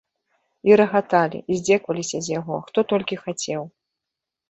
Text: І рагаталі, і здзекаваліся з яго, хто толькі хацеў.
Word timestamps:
І 0.69 0.77
рагаталі, 0.81 1.43
і 1.51 1.59
здзекаваліся 1.61 2.17
з 2.25 2.35
яго, 2.39 2.61
хто 2.71 2.89
толькі 2.93 3.23
хацеў. 3.25 3.73